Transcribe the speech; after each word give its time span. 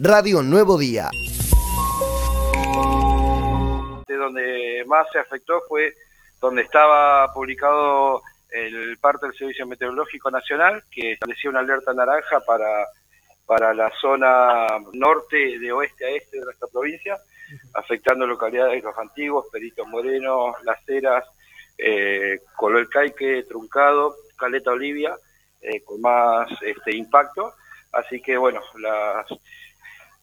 Radio 0.00 0.42
Nuevo 0.42 0.78
Día. 0.78 1.10
De 4.06 4.16
donde 4.16 4.84
más 4.86 5.08
se 5.12 5.18
afectó 5.18 5.60
fue 5.68 5.92
donde 6.40 6.62
estaba 6.62 7.32
publicado 7.32 8.22
el 8.50 8.96
parte 8.98 9.26
del 9.26 9.36
Servicio 9.36 9.66
Meteorológico 9.66 10.30
Nacional, 10.30 10.84
que 10.90 11.12
establecía 11.12 11.50
una 11.50 11.60
alerta 11.60 11.92
naranja 11.92 12.38
para, 12.46 12.86
para 13.44 13.74
la 13.74 13.90
zona 14.00 14.68
norte, 14.92 15.58
de 15.58 15.72
oeste 15.72 16.04
a 16.04 16.10
este 16.10 16.38
de 16.38 16.44
nuestra 16.44 16.68
provincia, 16.68 17.18
afectando 17.74 18.24
localidades 18.24 18.80
de 18.80 18.88
Los 18.88 18.98
Antiguos, 18.98 19.46
Perito 19.50 19.84
Moreno, 19.84 20.54
Las 20.62 20.88
Heras, 20.88 21.24
eh, 21.76 22.38
Color 22.54 22.88
Caique, 22.88 23.44
Truncado, 23.48 24.14
Caleta 24.36 24.70
Olivia, 24.70 25.16
eh, 25.60 25.82
con 25.84 26.00
más 26.00 26.48
este, 26.62 26.94
impacto. 26.94 27.52
Así 27.90 28.20
que, 28.20 28.36
bueno, 28.36 28.60
las, 28.76 29.26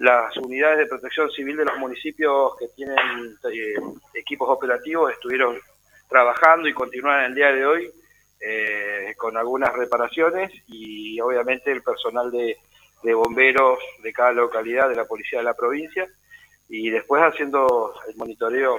las 0.00 0.34
unidades 0.38 0.78
de 0.78 0.86
protección 0.86 1.30
civil 1.30 1.58
de 1.58 1.64
los 1.64 1.78
municipios 1.78 2.56
que 2.58 2.68
tienen 2.68 2.96
eh, 3.52 3.74
equipos 4.14 4.48
operativos 4.48 5.12
estuvieron 5.12 5.58
trabajando 6.08 6.68
y 6.68 6.74
continúan 6.74 7.26
el 7.26 7.34
día 7.34 7.52
de 7.52 7.66
hoy 7.66 7.90
eh, 8.40 9.14
con 9.18 9.36
algunas 9.36 9.72
reparaciones 9.74 10.50
y 10.66 11.20
obviamente 11.20 11.70
el 11.70 11.82
personal 11.82 12.30
de, 12.30 12.56
de, 13.02 13.14
bomberos 13.14 13.78
de 14.02 14.12
cada 14.12 14.32
localidad, 14.32 14.88
de 14.88 14.96
la 14.96 15.04
policía 15.04 15.40
de 15.40 15.44
la 15.44 15.54
provincia 15.54 16.06
y 16.70 16.88
después 16.88 17.22
haciendo 17.22 17.94
el 18.08 18.16
monitoreo 18.16 18.78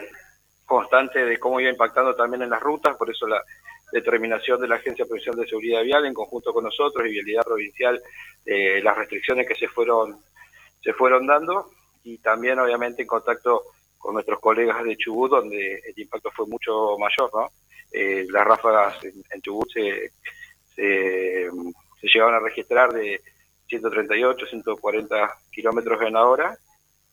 constante 0.66 1.24
de 1.24 1.38
cómo 1.38 1.60
iba 1.60 1.70
impactando 1.70 2.16
también 2.16 2.42
en 2.42 2.50
las 2.50 2.62
rutas, 2.62 2.96
por 2.96 3.12
eso 3.12 3.28
la 3.28 3.44
determinación 3.92 4.60
de 4.60 4.70
la 4.70 4.76
Agencia 4.76 5.06
Provincial 5.06 5.36
de 5.36 5.46
Seguridad 5.46 5.84
Vial 5.84 6.06
en 6.06 6.14
conjunto 6.14 6.52
con 6.52 6.64
nosotros 6.64 7.06
y 7.06 7.12
Vialidad 7.12 7.44
Provincial, 7.44 8.02
eh, 8.46 8.82
las 8.82 8.98
restricciones 8.98 9.48
que 9.48 9.56
se 9.56 9.68
fueron, 9.68 10.18
se 10.82 10.94
fueron 10.94 11.28
dando 11.28 11.70
y 12.04 12.18
también 12.18 12.60
obviamente 12.60 13.04
en 13.04 13.08
contacto 13.08 13.64
con 13.98 14.16
nuestros 14.16 14.40
colegas 14.40 14.84
de 14.84 14.98
Chubut, 14.98 15.30
donde 15.30 15.76
el 15.76 16.00
impacto 16.00 16.32
fue 16.32 16.48
mucho 16.48 16.98
mayor, 16.98 17.30
¿no? 17.34 17.52
Eh, 17.92 18.26
las 18.30 18.46
ráfagas 18.46 19.04
en, 19.04 19.42
Chubut 19.42 19.70
se, 19.72 20.12
se, 20.76 21.50
se, 22.00 22.08
llegaron 22.08 22.36
a 22.36 22.40
registrar 22.40 22.92
de 22.92 23.22
138, 23.68 24.46
140 24.48 25.38
kilómetros 25.52 26.02
en 26.02 26.14
la 26.14 26.26
hora. 26.26 26.58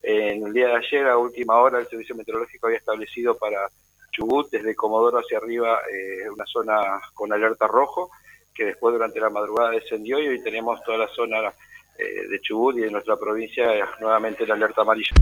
En 0.02 0.46
el 0.46 0.52
día 0.52 0.68
de 0.68 0.76
ayer, 0.76 1.06
a 1.08 1.18
última 1.18 1.58
hora, 1.58 1.80
el 1.80 1.88
Servicio 1.88 2.14
Meteorológico 2.14 2.68
había 2.68 2.78
establecido 2.78 3.36
para 3.36 3.68
Chubut, 4.12 4.50
desde 4.50 4.74
Comodoro 4.74 5.18
hacia 5.18 5.38
arriba, 5.38 5.80
eh, 5.92 6.30
una 6.30 6.46
zona 6.46 7.00
con 7.12 7.32
alerta 7.32 7.66
rojo, 7.66 8.10
que 8.54 8.66
después 8.66 8.92
durante 8.92 9.20
la 9.20 9.30
madrugada 9.30 9.70
descendió 9.70 10.18
y 10.20 10.28
hoy 10.28 10.42
tenemos 10.42 10.82
toda 10.84 10.98
la 10.98 11.08
zona 11.08 11.52
de 11.98 12.40
Chubut 12.40 12.76
y 12.76 12.82
de 12.82 12.90
nuestra 12.90 13.16
provincia 13.16 13.66
nuevamente 14.00 14.46
la 14.46 14.54
alerta 14.54 14.82
amarilla. 14.82 15.14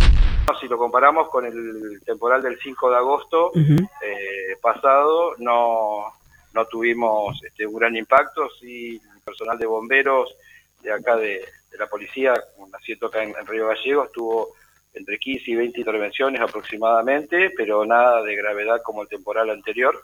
Si 0.60 0.68
lo 0.68 0.78
comparamos 0.78 1.28
con 1.28 1.44
el 1.44 2.00
temporal 2.04 2.42
del 2.42 2.58
5 2.58 2.90
de 2.90 2.96
agosto 2.96 3.52
eh, 3.54 4.56
pasado, 4.62 5.34
no, 5.38 6.12
no 6.54 6.64
tuvimos 6.66 7.42
este, 7.44 7.66
un 7.66 7.74
gran 7.74 7.96
impacto, 7.96 8.48
sí 8.60 9.00
el 9.14 9.20
personal 9.22 9.58
de 9.58 9.66
bomberos 9.66 10.34
de 10.82 10.92
acá 10.92 11.16
de, 11.16 11.44
la 11.78 11.86
policía, 11.88 12.32
un 12.56 12.74
asiento 12.74 13.06
acá 13.06 13.22
en, 13.22 13.34
Río 13.46 13.66
Gallegos, 13.66 14.10
tuvo 14.12 14.54
entre 14.94 15.18
15 15.18 15.50
y 15.50 15.54
20 15.56 15.80
intervenciones 15.80 16.40
aproximadamente, 16.40 17.50
pero 17.54 17.84
nada 17.84 18.22
de 18.22 18.34
gravedad 18.34 18.80
como 18.82 19.02
el 19.02 19.08
temporal 19.08 19.50
anterior. 19.50 19.94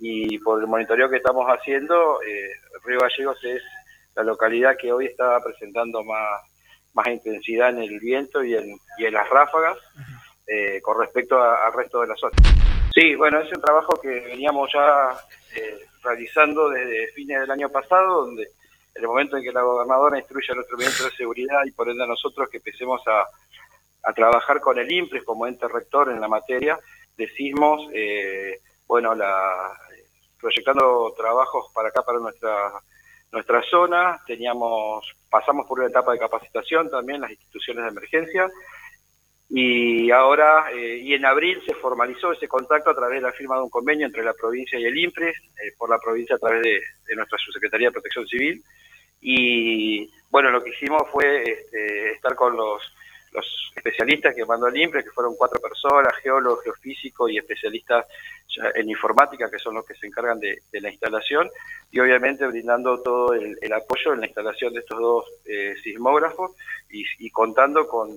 Y 0.00 0.38
por 0.40 0.60
el 0.60 0.66
monitoreo 0.66 1.08
que 1.08 1.18
estamos 1.18 1.46
haciendo, 1.46 2.20
eh, 2.22 2.50
Río 2.84 2.98
Gallegos 2.98 3.38
es 3.44 3.62
la 4.16 4.22
localidad 4.22 4.76
que 4.80 4.92
hoy 4.92 5.06
está 5.06 5.40
presentando 5.40 6.02
más 6.04 6.40
más 6.94 7.08
intensidad 7.08 7.70
en 7.70 7.78
el 7.78 7.98
viento 8.00 8.42
y 8.42 8.54
en, 8.54 8.78
y 8.98 9.04
en 9.04 9.12
las 9.12 9.28
ráfagas 9.28 9.76
eh, 10.46 10.80
con 10.80 10.98
respecto 10.98 11.40
al 11.42 11.72
resto 11.72 12.00
de 12.00 12.06
la 12.06 12.16
zona. 12.16 12.36
Sí, 12.94 13.14
bueno, 13.16 13.40
es 13.40 13.52
un 13.52 13.60
trabajo 13.60 14.00
que 14.00 14.08
veníamos 14.08 14.70
ya 14.72 15.10
eh, 15.56 15.80
realizando 16.02 16.68
desde 16.70 17.12
fines 17.12 17.40
del 17.40 17.50
año 17.50 17.68
pasado, 17.68 18.26
donde 18.26 18.44
en 18.94 19.02
el 19.02 19.08
momento 19.08 19.36
en 19.36 19.42
que 19.42 19.52
la 19.52 19.62
gobernadora 19.62 20.18
instruye 20.18 20.46
a 20.52 20.54
nuestro 20.54 20.76
ministro 20.76 21.06
de 21.06 21.16
Seguridad 21.16 21.64
y 21.64 21.72
por 21.72 21.88
ende 21.88 22.04
a 22.04 22.06
nosotros 22.06 22.48
que 22.48 22.58
empecemos 22.58 23.02
a, 23.08 23.26
a 24.08 24.12
trabajar 24.12 24.60
con 24.60 24.78
el 24.78 24.90
IMPRES 24.90 25.24
como 25.24 25.46
ente 25.46 25.66
rector 25.66 26.10
en 26.10 26.20
la 26.20 26.28
materia 26.28 26.78
de 27.16 27.28
sismos, 27.30 27.88
eh, 27.92 28.60
bueno, 28.86 29.14
la, 29.14 29.72
proyectando 30.38 31.12
trabajos 31.16 31.72
para 31.74 31.88
acá, 31.88 32.02
para 32.02 32.18
nuestra 32.20 32.70
nuestra 33.34 33.62
zona, 33.62 34.18
teníamos, 34.26 35.04
pasamos 35.28 35.66
por 35.66 35.80
una 35.80 35.88
etapa 35.88 36.12
de 36.12 36.18
capacitación 36.18 36.88
también 36.88 37.20
las 37.20 37.30
instituciones 37.30 37.84
de 37.84 37.90
emergencia 37.90 38.48
y 39.50 40.10
ahora, 40.10 40.70
eh, 40.72 40.98
y 41.02 41.12
en 41.14 41.26
abril 41.26 41.60
se 41.66 41.74
formalizó 41.74 42.32
ese 42.32 42.48
contacto 42.48 42.90
a 42.90 42.94
través 42.94 43.20
de 43.20 43.26
la 43.26 43.32
firma 43.32 43.56
de 43.56 43.62
un 43.62 43.70
convenio 43.70 44.06
entre 44.06 44.24
la 44.24 44.32
provincia 44.32 44.78
y 44.78 44.84
el 44.84 44.96
IMPRES, 44.96 45.36
eh, 45.36 45.72
por 45.76 45.90
la 45.90 45.98
provincia 45.98 46.36
a 46.36 46.38
través 46.38 46.62
de, 46.62 46.80
nuestra 47.14 47.38
subsecretaría 47.38 47.88
de 47.88 47.92
Protección 47.92 48.26
Civil 48.26 48.62
y 49.20 50.10
bueno, 50.30 50.50
lo 50.50 50.62
que 50.62 50.70
hicimos 50.70 51.02
fue 51.10 51.42
este, 51.42 52.12
estar 52.12 52.34
con 52.34 52.56
los 52.56 52.82
los 53.34 53.72
especialistas 53.74 54.34
que 54.34 54.46
mandó 54.46 54.68
el 54.68 54.76
IMPRE, 54.76 55.02
que 55.02 55.10
fueron 55.10 55.34
cuatro 55.36 55.60
personas, 55.60 56.14
geólogos, 56.22 56.62
geofísicos 56.62 57.30
y 57.30 57.38
especialistas 57.38 58.06
en 58.74 58.88
informática, 58.88 59.50
que 59.50 59.58
son 59.58 59.74
los 59.74 59.84
que 59.84 59.94
se 59.94 60.06
encargan 60.06 60.38
de, 60.38 60.62
la 60.72 60.88
instalación, 60.88 61.50
y 61.90 61.98
obviamente 61.98 62.46
brindando 62.46 63.00
todo 63.02 63.34
el, 63.34 63.72
apoyo 63.72 64.12
en 64.12 64.20
la 64.20 64.26
instalación 64.26 64.72
de 64.72 64.80
estos 64.80 64.98
dos 64.98 65.24
eh, 65.44 65.74
sismógrafos 65.82 66.52
y, 66.90 67.28
contando 67.30 67.88
con 67.88 68.08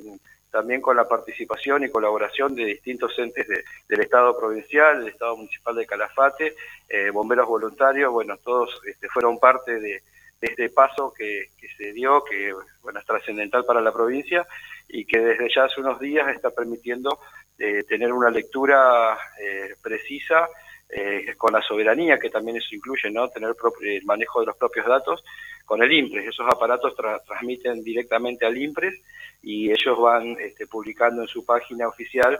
también 0.52 0.82
con 0.82 0.96
la 0.96 1.08
participación 1.08 1.84
y 1.84 1.90
colaboración 1.90 2.56
de 2.56 2.64
distintos 2.64 3.18
entes 3.20 3.46
del 3.48 4.00
Estado 4.00 4.38
provincial, 4.40 5.00
del 5.00 5.10
Estado 5.10 5.36
municipal 5.36 5.76
de 5.76 5.86
Calafate, 5.86 6.56
eh, 6.88 7.10
bomberos 7.10 7.48
voluntarios, 7.48 8.14
bueno, 8.14 8.38
todos 8.38 8.80
este, 8.86 9.10
fueron 9.10 9.40
parte 9.40 9.80
de, 9.80 10.02
este 10.40 10.70
paso 10.70 11.12
que, 11.14 11.50
que, 11.60 11.68
se 11.78 11.92
dio, 11.94 12.24
que 12.24 12.54
bueno, 12.82 13.00
es 13.00 13.06
trascendental 13.06 13.66
para 13.66 13.82
la 13.82 13.92
provincia 13.92 14.48
y 14.90 15.06
que 15.06 15.20
desde 15.20 15.50
ya 15.54 15.66
hace 15.66 15.82
unos 15.82 16.00
días 16.00 16.28
está 16.30 16.50
permitiendo 16.52 17.20
eh, 17.58 17.84
tener 17.84 18.14
una 18.14 18.30
lectura 18.30 19.18
eh, 19.42 19.76
precisa 19.82 20.48
eh, 20.90 21.34
con 21.38 21.54
la 21.54 21.62
soberanía, 21.62 22.18
que 22.18 22.30
también 22.30 22.58
eso 22.58 22.74
incluye, 22.74 23.10
¿no? 23.12 23.28
Tener 23.30 23.54
el 23.82 24.06
manejo 24.06 24.40
de 24.40 24.46
los 24.46 24.58
propios 24.58 24.86
datos 24.86 25.24
con 25.66 25.82
el 25.84 25.92
IMPRES. 25.92 26.28
Esos 26.28 26.48
aparatos 26.48 26.96
transmiten 27.26 27.84
directamente 27.84 28.46
al 28.46 28.58
IMPRES 28.58 28.94
y 29.42 29.72
ellos 29.72 30.00
van 30.00 30.38
este, 30.40 30.68
publicando 30.68 31.22
en 31.22 31.28
su 31.28 31.46
página 31.46 31.88
oficial 31.88 32.40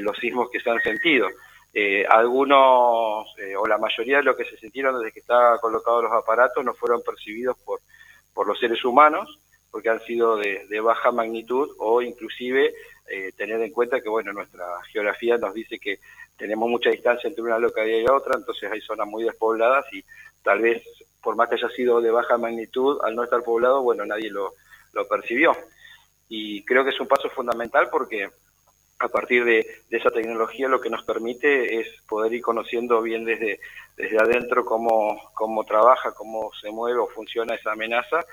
los 0.00 0.16
sismos 0.16 0.48
que 0.50 0.60
se 0.60 0.70
han 0.70 0.80
sentido. 0.80 1.28
algunos, 2.08 3.26
o 3.58 3.66
la 3.68 3.78
mayoría 3.78 4.16
de 4.16 4.24
los 4.24 4.36
que 4.36 4.44
se 4.46 4.56
sintieron 4.56 4.98
desde 4.98 5.12
que 5.12 5.20
estaban 5.20 5.58
colocados 5.58 6.02
los 6.02 6.12
aparatos 6.12 6.64
no 6.64 6.74
fueron 6.74 7.02
percibidos 7.02 7.56
por, 7.64 7.80
por 8.32 8.48
los 8.48 8.58
seres 8.58 8.84
humanos, 8.84 9.38
porque 9.74 9.90
han 9.90 10.00
sido 10.02 10.36
de, 10.36 10.80
baja 10.80 11.10
magnitud 11.10 11.68
o 11.78 12.00
inclusive 12.00 12.72
eh, 13.08 13.32
tener 13.36 13.60
en 13.60 13.72
cuenta 13.72 14.00
que 14.00 14.08
bueno 14.08 14.32
nuestra 14.32 14.64
geografía 14.92 15.36
nos 15.36 15.52
dice 15.52 15.80
que 15.80 15.98
tenemos 16.36 16.70
mucha 16.70 16.90
distancia 16.90 17.26
entre 17.26 17.42
una 17.42 17.58
localidad 17.58 17.98
y 17.98 18.06
otra, 18.08 18.38
entonces 18.38 18.70
hay 18.70 18.80
zonas 18.82 19.08
muy 19.08 19.24
despobladas 19.24 19.84
y 19.92 20.04
tal 20.44 20.60
vez 20.60 20.80
por 21.20 21.34
más 21.34 21.48
que 21.48 21.56
haya 21.56 21.68
sido 21.70 22.00
de 22.00 22.12
baja 22.12 22.38
magnitud, 22.38 23.00
al 23.02 23.16
no 23.16 23.24
estar 23.24 23.42
poblado, 23.42 23.82
bueno, 23.82 24.06
nadie 24.06 24.30
lo, 24.30 24.52
lo 24.92 25.08
percibió. 25.08 25.50
Y 26.28 26.64
creo 26.64 26.84
que 26.84 26.90
es 26.90 27.00
un 27.00 27.08
paso 27.08 27.28
fundamental 27.30 27.88
porque 27.90 28.28
a 29.00 29.08
partir 29.08 29.44
de, 29.44 29.66
de, 29.90 29.96
esa 29.96 30.12
tecnología 30.12 30.68
lo 30.68 30.80
que 30.80 30.88
nos 30.88 31.02
permite 31.02 31.80
es 31.80 31.88
poder 32.08 32.32
ir 32.32 32.42
conociendo 32.42 33.02
bien 33.02 33.24
desde, 33.24 33.58
desde 33.96 34.18
adentro 34.18 34.64
cómo, 34.64 35.32
cómo 35.34 35.64
trabaja, 35.64 36.12
cómo 36.12 36.52
se 36.60 36.70
mueve 36.70 37.00
o 37.00 37.08
funciona 37.08 37.56
esa 37.56 37.72
amenaza 37.72 38.24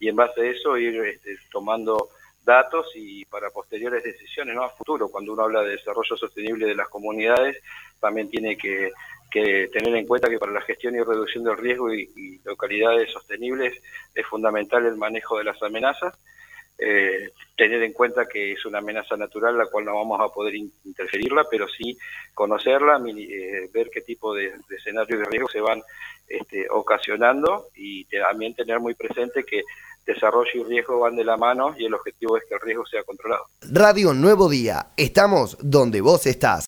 y 0.00 0.08
en 0.08 0.16
base 0.16 0.40
a 0.40 0.50
eso 0.50 0.76
ir 0.76 0.98
este, 1.04 1.36
tomando 1.52 2.08
datos 2.42 2.90
y 2.94 3.24
para 3.26 3.50
posteriores 3.50 4.02
decisiones 4.02 4.54
¿no? 4.56 4.64
a 4.64 4.70
futuro. 4.70 5.08
Cuando 5.08 5.34
uno 5.34 5.44
habla 5.44 5.62
de 5.62 5.76
desarrollo 5.76 6.16
sostenible 6.16 6.66
de 6.66 6.74
las 6.74 6.88
comunidades, 6.88 7.62
también 8.00 8.28
tiene 8.28 8.56
que, 8.56 8.90
tener 9.30 9.94
en 9.94 10.06
cuenta 10.06 10.28
que 10.28 10.38
para 10.38 10.52
la 10.52 10.62
gestión 10.62 10.96
y 10.96 11.02
reducción 11.02 11.44
del 11.44 11.58
riesgo 11.58 11.92
y, 11.94 12.40
localidades 12.44 13.12
sostenibles 13.12 13.80
es 14.14 14.26
fundamental 14.26 14.84
el 14.86 14.96
manejo 14.96 15.38
de 15.38 15.44
las 15.44 15.62
amenazas. 15.62 16.18
Eh, 16.82 17.32
tener 17.58 17.82
en 17.82 17.92
cuenta 17.92 18.26
que 18.26 18.52
es 18.52 18.64
una 18.64 18.78
amenaza 18.78 19.14
natural 19.14 19.58
la 19.58 19.66
cual 19.66 19.84
no 19.84 19.96
vamos 19.96 20.18
a 20.18 20.32
poder 20.32 20.54
interferirla, 20.54 21.44
pero 21.50 21.68
sí 21.68 21.98
conocerla, 22.32 22.98
eh, 23.06 23.68
ver 23.70 23.90
qué 23.90 24.00
tipo 24.00 24.34
de, 24.34 24.52
de, 24.66 24.76
escenarios 24.76 25.20
de 25.20 25.26
riesgo 25.26 25.48
se 25.48 25.60
van 25.60 25.82
este, 26.26 26.66
ocasionando 26.70 27.66
y 27.74 28.06
también 28.06 28.54
tener 28.54 28.80
muy 28.80 28.94
presente 28.94 29.44
que 29.44 29.62
desarrollo 30.14 30.50
y 30.54 30.64
riesgo 30.64 31.00
van 31.00 31.16
de 31.16 31.24
la 31.24 31.36
mano 31.36 31.74
y 31.78 31.86
el 31.86 31.94
objetivo 31.94 32.36
es 32.36 32.44
que 32.48 32.54
el 32.54 32.60
riesgo 32.60 32.84
sea 32.86 33.02
controlado. 33.02 33.44
Radio 33.72 34.12
Nuevo 34.14 34.48
Día, 34.48 34.88
estamos 34.96 35.56
donde 35.60 36.00
vos 36.00 36.26
estás. 36.26 36.58